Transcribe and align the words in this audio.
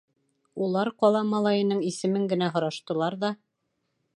Улар 0.67 0.89
ҡала 1.03 1.21
малайының 1.33 1.83
исемен 1.91 2.25
генә 2.33 2.51
һораштылар 2.57 3.19
ҙа: 3.25 3.31